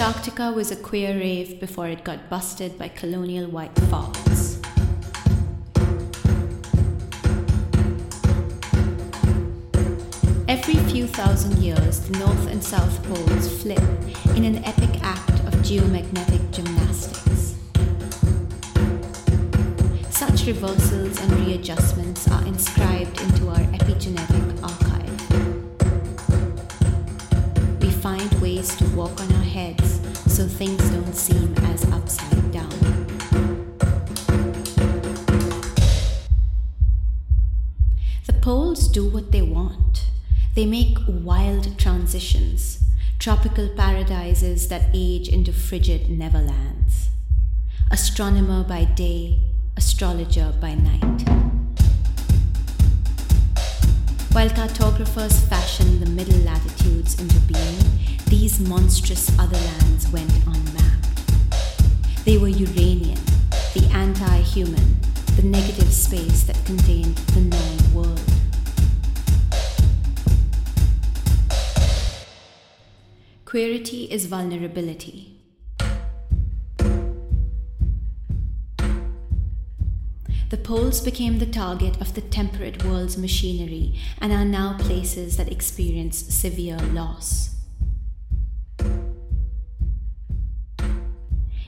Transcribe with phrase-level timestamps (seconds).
[0.00, 4.58] Antarctica was a queer rave before it got busted by colonial white fox.
[10.48, 13.82] Every few thousand years, the North and South poles flip
[14.34, 17.56] in an epic act of geomagnetic gymnastics.
[20.08, 25.08] Such reversals and readjustments are inscribed into our epigenetic archive.
[27.82, 29.79] We find ways to walk on our heads so
[30.60, 32.68] things don't seem as upside down.
[38.26, 40.10] The poles do what they want.
[40.54, 42.82] They make wild transitions,
[43.18, 47.08] tropical paradises that age into frigid neverlands.
[47.90, 49.40] Astronomer by day,
[49.78, 51.22] astrologer by night.
[54.32, 62.24] While cartographers fashion the middle latitudes into being, these monstrous other lands went unmapped.
[62.24, 63.18] They were Uranian,
[63.74, 65.00] the anti human,
[65.34, 68.22] the negative space that contained the known world.
[73.44, 75.36] Queerity is vulnerability.
[80.50, 85.50] The poles became the target of the temperate world's machinery and are now places that
[85.50, 87.59] experience severe loss.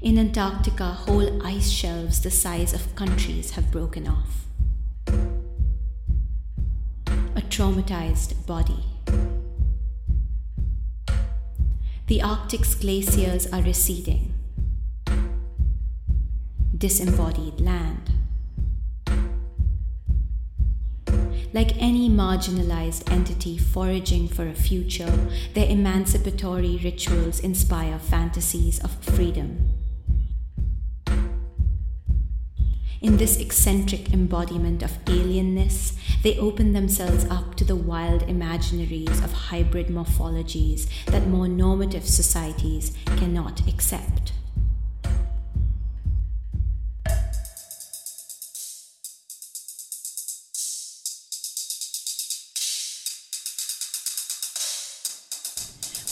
[0.00, 4.46] In Antarctica, whole ice shelves the size of countries have broken off.
[7.34, 8.84] A traumatized body.
[12.06, 14.34] The Arctic's glaciers are receding.
[16.76, 18.12] Disembodied land.
[21.52, 29.77] Like any marginalized entity foraging for a future, their emancipatory rituals inspire fantasies of freedom.
[33.00, 35.92] In this eccentric embodiment of alienness,
[36.24, 42.92] they open themselves up to the wild imaginaries of hybrid morphologies that more normative societies
[43.06, 44.32] cannot accept.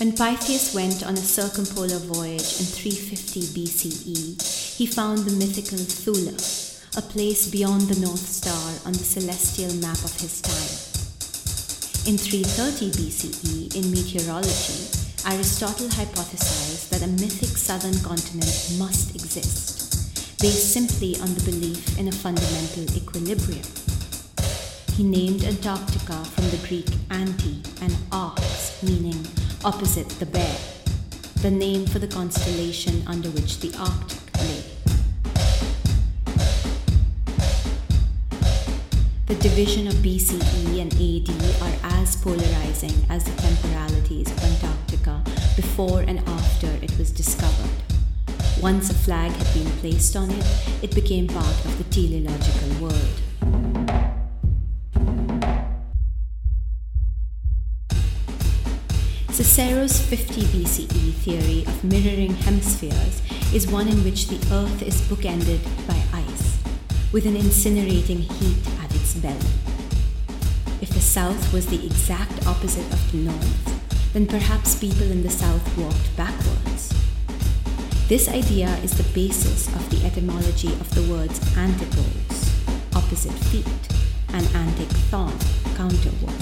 [0.00, 6.73] When Pytheas went on a circumpolar voyage in 350 BCE, he found the mythical Thule,
[6.96, 10.74] a place beyond the North Star on the celestial map of his time.
[12.06, 14.86] In 330 BCE, in meteorology,
[15.26, 22.06] Aristotle hypothesized that a mythic southern continent must exist, based simply on the belief in
[22.06, 23.66] a fundamental equilibrium.
[24.94, 29.26] He named Antarctica from the Greek anti and arx, meaning
[29.64, 30.56] opposite the bear,
[31.42, 34.23] the name for the constellation under which the Arctic
[39.26, 41.30] The division of BCE and AD
[41.62, 45.22] are as polarizing as the temporalities of Antarctica
[45.56, 47.70] before and after it was discovered.
[48.60, 50.44] Once a flag had been placed on it,
[50.82, 53.20] it became part of the teleological world.
[59.30, 63.22] Cicero's 50 BCE theory of mirroring hemispheres
[63.54, 66.58] is one in which the Earth is bookended by ice,
[67.10, 69.52] with an incinerating heat at its belly.
[70.80, 75.28] If the South was the exact opposite of the North, then perhaps people in the
[75.28, 76.82] South walked backwards.
[78.08, 82.38] This idea is the basis of the etymology of the words antipodes,
[82.96, 83.82] opposite feet,
[84.32, 85.36] and antichthon,
[85.76, 86.40] counterward.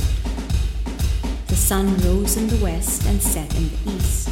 [1.49, 4.29] The sun rose in the west and set in the east.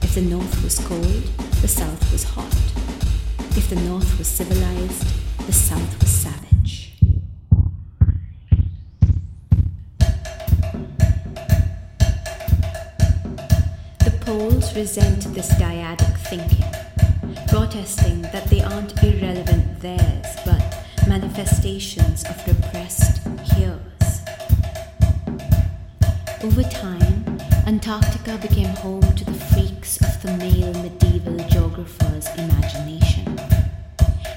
[0.00, 1.24] If the north was cold,
[1.60, 2.56] the south was hot.
[3.58, 5.06] If the north was civilized,
[5.46, 6.51] the south was savage.
[14.32, 16.64] Poles resent this dyadic thinking,
[17.48, 20.64] protesting that they aren't irrelevant theirs, but
[21.06, 23.20] manifestations of repressed
[23.52, 24.08] heres.
[26.42, 33.38] Over time, Antarctica became home to the freaks of the male medieval geographer's imagination.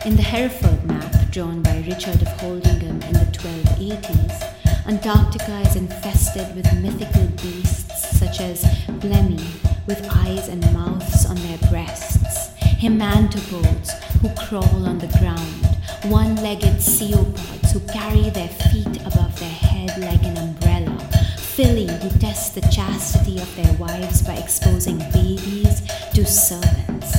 [0.04, 4.56] In the Hereford map drawn by Richard of Holdingham in the 1280s,
[4.88, 8.66] Antarctica is infested with mythical beasts such as
[9.00, 12.50] Blemmy, with eyes and mouths on their breasts,
[12.80, 19.50] Himantopods, who crawl on the ground, one legged sciopods who carry their feet above their
[19.50, 20.98] head like an umbrella,
[21.38, 25.82] Fili, who test the chastity of their wives by exposing babies
[26.14, 27.16] to servants.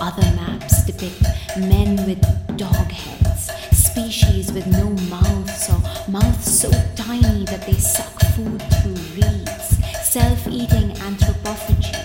[0.00, 1.22] Other maps depict
[1.58, 2.20] men with
[2.56, 8.94] dog heads, species with no mouths or mouths so tiny that they suck food through
[9.14, 9.81] reeds,
[10.12, 11.96] self eating anthropophagy,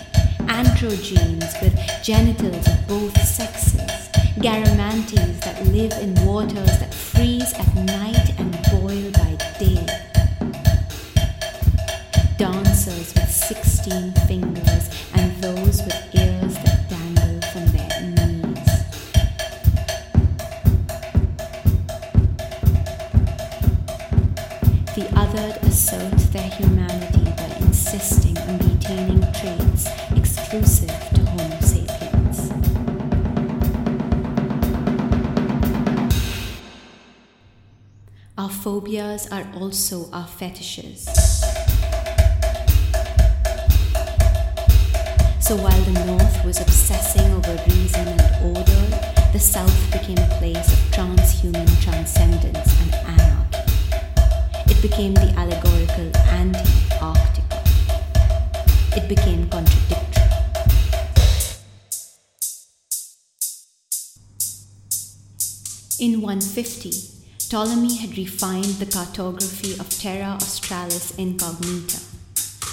[0.48, 4.08] androgynes with genitals of both sexes,
[4.40, 9.86] garamantes that live in waters that freeze at night and boil by day,
[12.38, 18.70] dancers with 16 fingers and those with ears that dangle from their knees.
[24.96, 27.17] The othered assert their humanity
[27.98, 32.52] by insisting retaining traits exclusive to Homo sapiens.
[38.38, 41.06] Our phobias are also our fetishes.
[45.40, 48.84] So while the North was obsessing over reason and order,
[49.34, 53.72] the South became a place of transhuman transcendence and anarchy.
[54.70, 55.77] It became the allegorical
[59.08, 60.24] became contradictory.
[66.00, 66.92] In 150,
[67.50, 72.02] Ptolemy had refined the cartography of Terra Australis Incognita,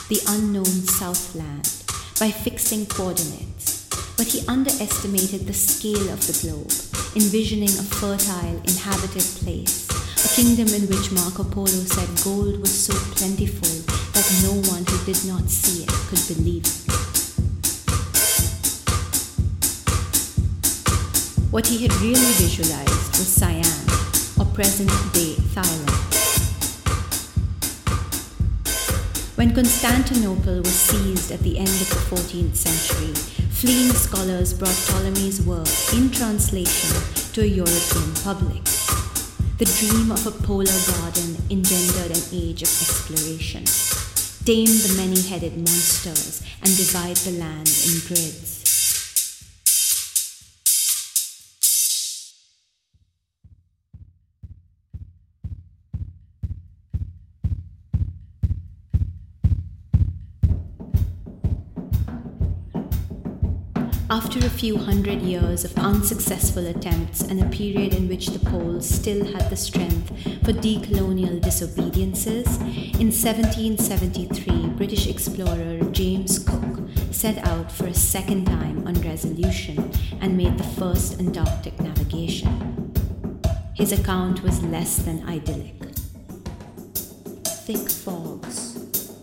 [0.09, 1.71] the unknown Southland,
[2.19, 6.71] by fixing coordinates, but he underestimated the scale of the globe,
[7.17, 9.89] envisioning a fertile, inhabited place,
[10.25, 13.84] a kingdom in which Marco Polo said gold was so plentiful
[14.43, 16.85] no one who did not see it could believe it.
[21.51, 23.65] What he had really visualized was Siam,
[24.41, 26.15] or present day Thailand.
[29.37, 33.13] When Constantinople was seized at the end of the 14th century,
[33.51, 36.91] fleeing scholars brought Ptolemy's work in translation
[37.35, 38.65] to a European public.
[39.59, 43.65] The dream of a polar garden engendered an age of exploration.
[44.45, 48.54] Tame the many headed monsters and divide the land in grids.
[64.15, 68.89] After a few hundred years of unsuccessful attempts and a period in which the poles
[68.89, 70.09] still had the strength
[70.45, 72.47] for decolonial disobediences,
[73.01, 79.91] in 1773 British explorer James Cook set out for a second time on resolution
[80.21, 82.93] and made the first Antarctic navigation.
[83.75, 85.83] His account was less than idyllic.
[87.67, 88.79] Thick fogs,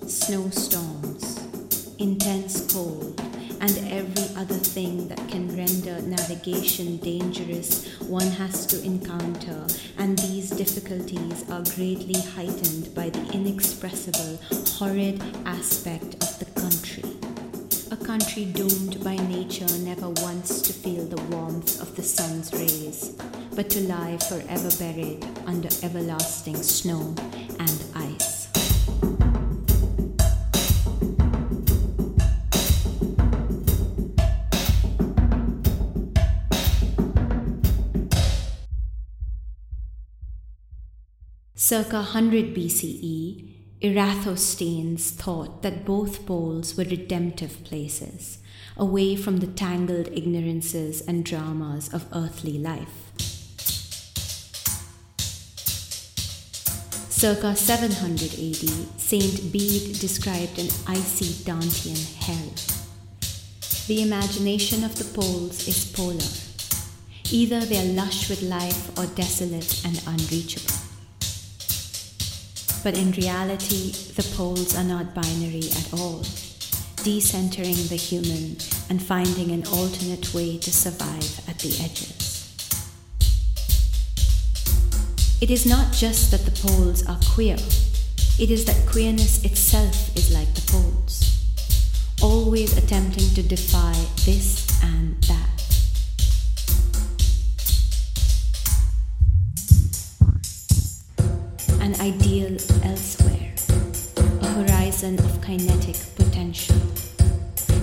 [0.06, 1.40] snowstorms,
[1.98, 3.31] intense cold,
[3.62, 9.68] and every other thing that can render navigation dangerous one has to encounter,
[10.00, 14.40] and these difficulties are greatly heightened by the inexpressible,
[14.78, 17.04] horrid aspect of the country.
[17.92, 23.16] A country doomed by nature never once to feel the warmth of the sun's rays,
[23.56, 27.14] but to lie forever buried under everlasting snow
[41.54, 48.40] Circa 100 BCE, Eratosthenes thought that both poles were redemptive places,
[48.78, 53.12] away from the tangled ignorances and dramas of earthly life.
[57.10, 62.54] Circa 700 AD, Saint Bede described an icy Dantean hell.
[63.88, 66.32] The imagination of the poles is polar.
[67.30, 70.81] Either they are lush with life or desolate and unreachable.
[72.84, 76.22] But in reality, the poles are not binary at all,
[77.04, 78.58] decentering the human
[78.90, 82.32] and finding an alternate way to survive at the edges.
[85.42, 87.58] It is not just that the poles are queer,
[88.40, 91.46] it is that queerness itself is like the poles,
[92.22, 93.94] always attempting to defy
[94.26, 95.51] this and that.
[101.92, 103.52] An ideal elsewhere,
[104.42, 106.80] a horizon of kinetic potential,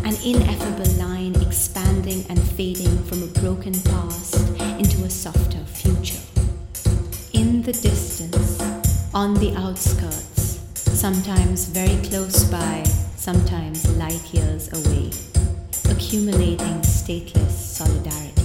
[0.04, 4.48] an ineffable line expanding and fading from a broken past
[4.78, 6.22] into a softer future.
[7.34, 8.60] In the distance,
[9.12, 12.82] on the outskirts, sometimes very close by,
[13.16, 15.10] sometimes light years away,
[15.92, 18.37] accumulating stateless solidarities.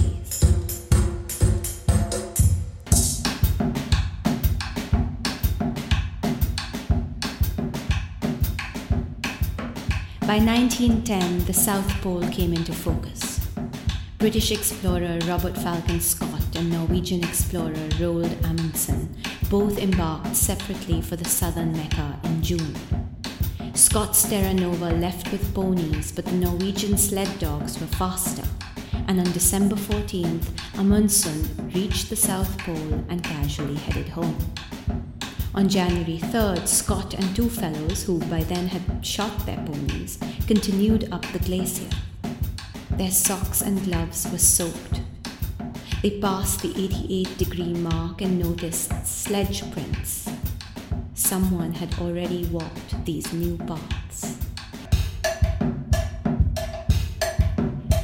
[10.26, 13.46] By 1910, the South Pole came into focus.
[14.16, 19.14] British explorer Robert Falcon Scott and Norwegian explorer Roald Amundsen
[19.50, 22.74] both embarked separately for the southern Mecca in June.
[23.74, 28.48] Scott's Terra Nova left with ponies, but the Norwegian sled dogs were faster,
[29.08, 34.38] and on December 14th, Amundsen reached the South Pole and casually headed home.
[35.54, 40.18] On January 3rd, Scott and two fellows, who by then had shot their ponies,
[40.48, 41.88] continued up the glacier.
[42.90, 45.00] Their socks and gloves were soaked.
[46.02, 50.28] They passed the 88 degree mark and noticed sledge prints.
[51.14, 54.38] Someone had already walked these new paths.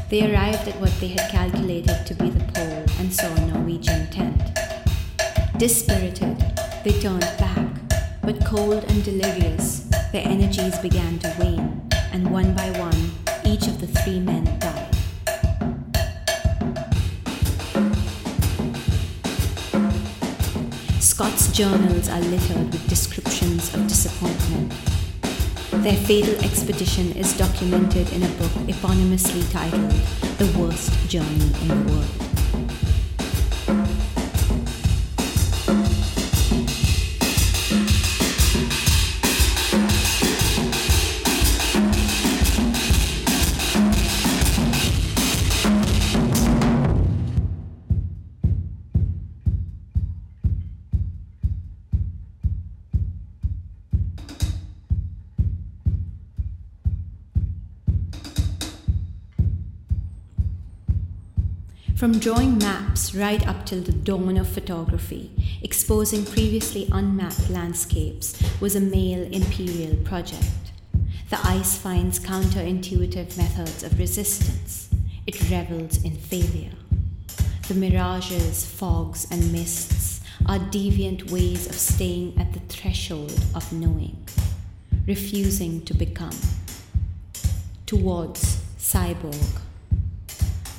[0.09, 4.09] They arrived at what they had calculated to be the pole and saw a Norwegian
[4.11, 4.41] tent.
[5.59, 6.39] Dispirited,
[6.83, 7.67] they turned back,
[8.23, 9.81] but cold and delirious,
[10.13, 11.83] their energies began to wane,
[12.13, 13.13] and one by one,
[13.45, 14.95] each of the three men died.
[21.01, 24.73] Scott's journals are littered with descriptions of disappointment.
[25.85, 29.91] Their fatal expedition is documented in a book eponymously titled
[30.39, 32.30] The Worst Journey in the World.
[62.01, 65.31] From drawing maps right up till the dawn of photography,
[65.61, 70.73] exposing previously unmapped landscapes was a male imperial project.
[71.29, 74.89] The ice finds counterintuitive methods of resistance.
[75.27, 76.73] It revels in failure.
[77.69, 84.27] The mirages, fogs, and mists are deviant ways of staying at the threshold of knowing,
[85.07, 86.39] refusing to become.
[87.85, 89.61] Towards cyborg.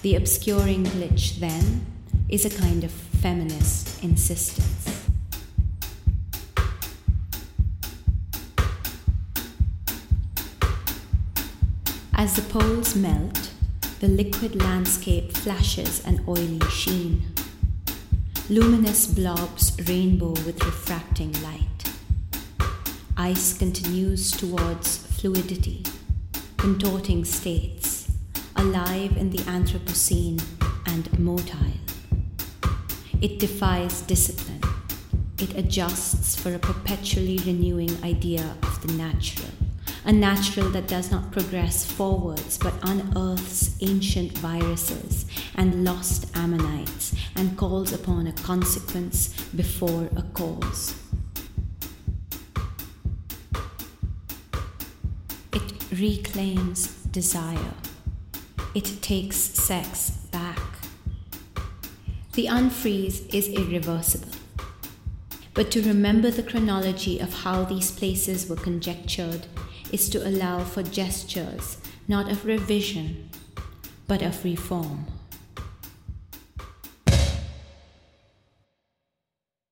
[0.02, 1.86] The obscuring glitch, then,
[2.28, 5.08] is a kind of feminist insistence.
[12.16, 13.52] As the poles melt,
[14.00, 17.22] the liquid landscape flashes an oily sheen.
[18.50, 21.92] Luminous blobs rainbow with refracting light.
[23.18, 25.84] Ice continues towards fluidity,
[26.58, 27.91] contorting states
[28.56, 30.42] alive in the Anthropocene
[30.88, 31.80] and motile.
[33.22, 34.62] It defies discipline.
[35.38, 39.52] It adjusts for a perpetually renewing idea of the natural,
[40.06, 47.58] a natural that does not progress forwards but unearths ancient viruses and lost ammonites and
[47.58, 50.96] calls upon a consequence before a cause.
[55.54, 57.74] It reclaims desire
[58.74, 60.60] it takes sex back.
[62.34, 64.38] The unfreeze is irreversible.
[65.54, 69.48] But to remember the chronology of how these places were conjectured
[69.92, 73.30] is to allow for gestures not of revision,
[74.08, 75.06] but of reform.